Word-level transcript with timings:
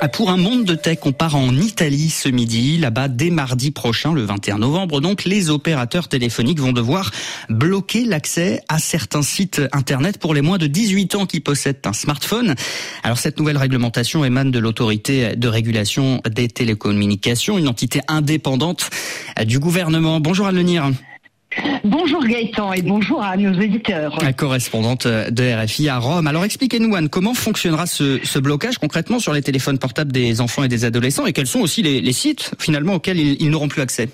Ah, 0.00 0.06
pour 0.06 0.30
un 0.30 0.36
monde 0.36 0.64
de 0.64 0.76
tech, 0.76 0.98
on 1.02 1.12
part 1.12 1.34
en 1.34 1.52
Italie 1.56 2.08
ce 2.08 2.28
midi. 2.28 2.78
Là-bas, 2.78 3.08
dès 3.08 3.30
mardi 3.30 3.72
prochain, 3.72 4.12
le 4.12 4.22
21 4.22 4.58
novembre, 4.58 5.00
donc, 5.00 5.24
les 5.24 5.50
opérateurs 5.50 6.06
téléphoniques 6.06 6.60
vont 6.60 6.72
devoir 6.72 7.10
bloquer 7.48 8.04
l'accès 8.04 8.62
à 8.68 8.78
certains 8.78 9.22
sites 9.22 9.60
internet 9.72 10.18
pour 10.18 10.34
les 10.34 10.40
moins 10.40 10.56
de 10.56 10.68
18 10.68 11.16
ans 11.16 11.26
qui 11.26 11.40
possèdent 11.40 11.80
un 11.84 11.92
smartphone. 11.92 12.54
Alors, 13.02 13.18
cette 13.18 13.40
nouvelle 13.40 13.56
réglementation 13.56 14.24
émane 14.24 14.52
de 14.52 14.60
l'autorité 14.60 15.34
de 15.34 15.48
régulation 15.48 16.22
des 16.30 16.46
télécommunications, 16.46 17.58
une 17.58 17.66
entité 17.66 18.00
indépendante 18.06 18.90
du 19.46 19.58
gouvernement. 19.58 20.20
Bonjour 20.20 20.46
Anne. 20.46 20.94
Bonjour 21.84 22.24
Gaëtan 22.24 22.72
et 22.72 22.82
bonjour 22.82 23.22
à 23.22 23.36
nos 23.36 23.60
éditeurs. 23.60 24.18
La 24.22 24.32
correspondante 24.32 25.06
de 25.06 25.64
RFI 25.64 25.88
à 25.88 25.98
Rome. 25.98 26.26
Alors 26.26 26.44
expliquez-nous 26.44 26.94
Anne, 26.94 27.08
comment 27.08 27.34
fonctionnera 27.34 27.86
ce, 27.86 28.38
blocage 28.38 28.78
concrètement 28.78 29.18
sur 29.18 29.32
les 29.32 29.42
téléphones 29.42 29.78
portables 29.78 30.12
des 30.12 30.40
enfants 30.40 30.64
et 30.64 30.68
des 30.68 30.84
adolescents 30.84 31.26
et 31.26 31.32
quels 31.32 31.46
sont 31.46 31.60
aussi 31.60 31.82
les, 31.82 32.12
sites 32.12 32.52
finalement 32.58 32.94
auxquels 32.94 33.18
ils 33.18 33.50
n'auront 33.50 33.68
plus 33.68 33.82
accès? 33.82 34.08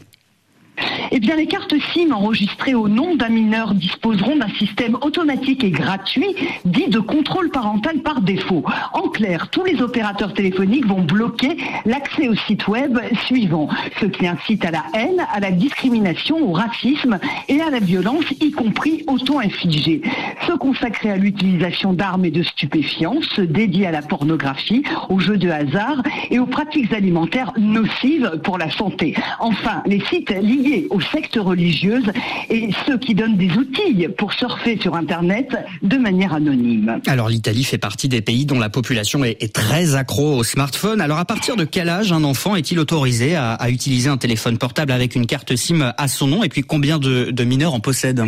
Eh 1.11 1.21
bien, 1.21 1.37
les 1.37 1.47
cartes 1.47 1.75
SIM 1.93 2.13
enregistrées 2.13 2.75
au 2.75 2.89
nom 2.89 3.15
d'un 3.15 3.29
mineur 3.29 3.75
disposeront 3.75 4.37
d'un 4.37 4.49
système 4.59 4.97
automatique 5.01 5.63
et 5.63 5.71
gratuit 5.71 6.35
dit 6.65 6.89
de 6.89 6.99
contrôle 6.99 7.51
parental 7.51 7.99
par 7.99 8.21
défaut. 8.21 8.65
En 8.93 9.09
clair, 9.09 9.49
tous 9.51 9.65
les 9.65 9.81
opérateurs 9.81 10.35
téléphoniques 10.35 10.87
vont 10.87 11.03
bloquer 11.03 11.57
l'accès 11.85 12.29
au 12.29 12.35
site 12.35 12.67
web 12.67 12.99
suivant, 13.27 13.69
ce 14.01 14.07
qui 14.07 14.27
incite 14.27 14.65
à 14.65 14.71
la 14.71 14.85
haine, 14.95 15.25
à 15.33 15.41
la 15.41 15.51
discrimination, 15.51 16.39
au 16.39 16.53
racisme 16.53 17.19
et 17.49 17.61
à 17.61 17.71
la 17.71 17.79
violence, 17.79 18.25
y 18.41 18.51
compris 18.51 19.05
auto-infligée. 19.07 20.03
Ceux 20.47 20.57
consacrés 20.57 21.11
à 21.11 21.17
l'utilisation 21.17 21.93
d'armes 21.93 22.25
et 22.25 22.31
de 22.31 22.43
stupéfiants, 22.43 23.17
ceux 23.35 23.47
dédiés 23.47 23.87
à 23.87 23.91
la 23.91 24.03
pornographie, 24.03 24.83
aux 25.09 25.21
jeux 25.21 25.39
de 25.39 25.49
hasard 25.49 26.03
et 26.31 26.39
aux 26.39 26.47
pratiques 26.47 26.93
alimentaires 26.93 27.53
nocives 27.59 28.41
pour 28.43 28.59
la 28.59 28.71
santé. 28.71 29.15
Enfin, 29.41 29.83
les 29.87 30.01
sites 30.01 30.31
liés 30.31 30.87
aux 30.91 31.01
sectes 31.01 31.39
religieuses 31.41 32.11
et 32.51 32.71
ceux 32.87 32.99
qui 32.99 33.15
donnent 33.15 33.37
des 33.37 33.53
outils 33.53 34.09
pour 34.19 34.33
surfer 34.33 34.79
sur 34.81 34.97
Internet 34.97 35.57
de 35.83 35.97
manière 35.97 36.35
anonyme. 36.35 37.01
Alors 37.07 37.29
l'Italie 37.29 37.65
fait 37.65 37.79
partie 37.79 38.09
des 38.09 38.21
pays 38.21 38.47
dont 38.47 38.59
la 38.59 38.71
population 38.71 39.25
est, 39.25 39.53
très 39.55 39.95
accro 39.95 40.37
au 40.37 40.45
smartphone. 40.45 41.01
Alors 41.01 41.19
à 41.19 41.25
partir 41.25 41.57
de 41.57 41.65
quel 41.65 41.89
âge 41.89 42.13
un 42.13 42.25
enfant 42.25 42.57
est-il 42.57 42.79
autorisé 42.79 43.37
à, 43.37 43.59
utiliser 43.69 44.09
un 44.09 44.17
téléphone 44.17 44.59
portable 44.59 44.93
avec 44.93 45.15
une 45.15 45.27
carte 45.27 45.55
SIM 45.57 45.93
à 45.97 46.09
son 46.09 46.27
nom 46.27 46.43
et 46.43 46.49
puis 46.49 46.63
combien 46.63 46.99
de 46.99 47.45
mineurs 47.45 47.75
en 47.75 47.81
possèdent 47.81 48.25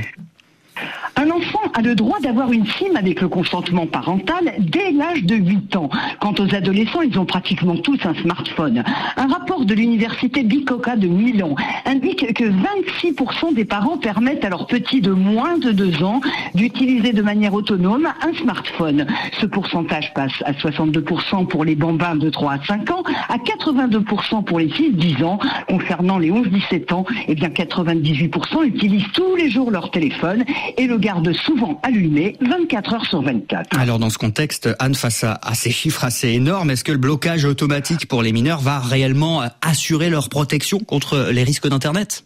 un 1.19 1.31
enfant 1.31 1.61
a 1.73 1.81
le 1.81 1.95
droit 1.95 2.21
d'avoir 2.21 2.53
une 2.53 2.67
SIM 2.67 2.95
avec 2.95 3.23
le 3.23 3.29
consentement 3.29 3.87
parental 3.87 4.53
dès 4.59 4.93
l'âge 4.93 5.25
de 5.25 5.37
8 5.37 5.77
ans. 5.77 5.89
Quant 6.21 6.35
aux 6.39 6.55
adolescents, 6.55 7.01
ils 7.01 7.19
ont 7.19 7.25
pratiquement 7.25 7.77
tous 7.77 7.99
un 8.05 8.15
smartphone. 8.15 8.85
Un 9.17 9.27
rapport 9.27 9.65
de 9.65 9.73
l'université 9.73 10.43
Bicocca 10.43 10.95
de 10.97 11.07
Milan 11.07 11.55
indique 11.87 12.35
que 12.35 12.45
26% 12.45 13.55
des 13.55 13.65
parents 13.65 13.97
permettent 13.97 14.45
à 14.45 14.51
leurs 14.51 14.67
petits 14.67 15.01
de 15.01 15.13
moins 15.13 15.57
de 15.57 15.73
2 15.73 16.03
ans 16.03 16.21
d'utiliser 16.55 17.15
de 17.15 17.23
manière 17.23 17.55
autonome 17.55 18.09
un 18.21 18.35
smartphone. 18.35 19.07
Ce 19.41 19.47
pourcentage 19.47 20.13
passe 20.13 20.43
à 20.45 20.53
62% 20.53 21.47
pour 21.47 21.65
les 21.65 21.77
bambins 21.77 22.17
de 22.17 22.29
3 22.29 22.53
à 22.53 22.59
5 22.63 22.91
ans, 22.91 23.03
à 23.31 23.39
82% 23.39 24.45
pour 24.45 24.59
les 24.59 24.69
6-10 24.69 25.25
ans. 25.25 25.39
Concernant 25.67 26.19
les 26.19 26.31
11-17 26.31 26.93
ans, 26.93 27.07
eh 27.27 27.35
bien 27.35 27.49
98% 27.49 28.65
utilisent 28.65 29.11
tous 29.15 29.35
les 29.37 29.51
jours 29.51 29.71
leur 29.71 29.91
téléphone 29.91 30.45
et 30.77 30.87
le 30.87 30.99
garde 31.07 31.33
souvent 31.35 31.79
allumé 31.85 32.37
24 32.41 32.95
heures 32.95 33.07
sur 33.07 33.23
24. 33.23 33.79
Alors 33.79 34.01
dans 34.01 34.11
ce 34.11 34.19
contexte, 34.19 34.69
Anne, 34.81 34.97
face 34.97 35.23
à, 35.23 35.39
ces 35.55 35.71
chiffres 35.71 36.03
assez 36.03 36.31
énormes, 36.31 36.71
est-ce 36.71 36.83
que 36.83 36.91
le 36.91 36.99
blocage 36.99 37.45
automatique 37.45 38.09
pour 38.09 38.25
les 38.25 38.33
mineurs 38.33 38.61
va 38.61 38.81
réellement 38.81 39.45
assurer 39.63 40.11
leur 40.11 40.29
protection 40.29 40.81
contre 40.81 41.29
les 41.31 41.45
risques 41.45 41.69
d'Internet? 41.69 42.25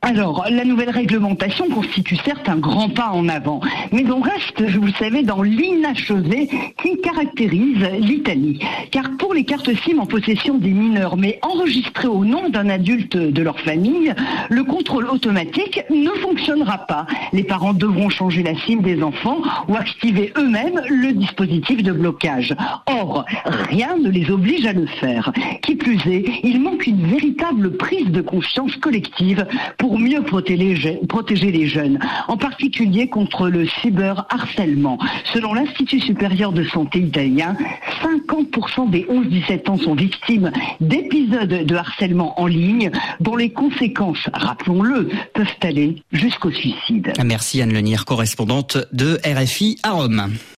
Alors, 0.00 0.46
la 0.48 0.64
nouvelle 0.64 0.90
réglementation 0.90 1.68
constitue 1.70 2.16
certes 2.24 2.48
un 2.48 2.58
grand 2.58 2.88
pas 2.88 3.08
en 3.08 3.28
avant, 3.28 3.60
mais 3.90 4.08
on 4.08 4.20
reste, 4.20 4.62
vous 4.62 4.86
le 4.86 4.92
savez, 4.92 5.24
dans 5.24 5.42
l'inachevé 5.42 6.48
qui 6.80 7.00
caractérise 7.00 7.84
l'Italie. 7.98 8.60
Car 8.92 9.10
pour 9.18 9.34
les 9.34 9.44
cartes 9.44 9.74
SIM 9.74 9.98
en 9.98 10.06
possession 10.06 10.56
des 10.56 10.70
mineurs, 10.70 11.16
mais 11.16 11.40
enregistrées 11.42 12.06
au 12.06 12.24
nom 12.24 12.48
d'un 12.48 12.68
adulte 12.68 13.16
de 13.16 13.42
leur 13.42 13.58
famille, 13.60 14.14
le 14.48 14.62
contrôle 14.62 15.10
automatique 15.10 15.82
ne 15.90 16.10
fonctionnera 16.10 16.78
pas. 16.78 17.06
Les 17.32 17.42
parents 17.42 17.74
devront 17.74 18.08
changer 18.08 18.44
la 18.44 18.54
SIM 18.54 18.76
des 18.76 19.02
enfants 19.02 19.42
ou 19.66 19.74
activer 19.74 20.32
eux-mêmes 20.38 20.80
le 20.88 21.12
dispositif 21.12 21.82
de 21.82 21.90
blocage. 21.90 22.54
Or, 22.86 23.24
rien 23.68 23.96
ne 23.96 24.10
les 24.10 24.30
oblige 24.30 24.64
à 24.64 24.72
le 24.72 24.86
faire. 24.86 25.32
Qui 25.62 25.74
plus 25.74 25.98
est, 26.06 26.24
il 26.44 26.60
manque 26.60 26.86
une 26.86 27.04
véritable 27.04 27.76
prise 27.76 28.10
de 28.10 28.20
conscience 28.20 28.76
collective 28.76 29.44
pour 29.76 29.87
pour 29.88 29.98
mieux 29.98 30.22
protéger 30.22 31.50
les 31.50 31.66
jeunes, 31.66 31.98
en 32.28 32.36
particulier 32.36 33.08
contre 33.08 33.48
le 33.48 33.66
cyberharcèlement. 33.80 34.98
Selon 35.32 35.54
l'Institut 35.54 36.00
supérieur 36.00 36.52
de 36.52 36.62
santé 36.64 36.98
italien, 36.98 37.56
50% 38.02 38.90
des 38.90 39.04
11-17 39.04 39.70
ans 39.70 39.78
sont 39.78 39.94
victimes 39.94 40.52
d'épisodes 40.82 41.64
de 41.64 41.74
harcèlement 41.74 42.38
en 42.38 42.46
ligne 42.46 42.90
dont 43.20 43.36
les 43.36 43.48
conséquences, 43.50 44.28
rappelons-le, 44.34 45.08
peuvent 45.32 45.46
aller 45.62 46.02
jusqu'au 46.12 46.50
suicide. 46.50 47.14
Merci 47.24 47.62
Anne 47.62 47.72
Lenir, 47.72 48.04
correspondante 48.04 48.76
de 48.92 49.18
RFI 49.24 49.78
à 49.82 49.92
Rome. 49.92 50.28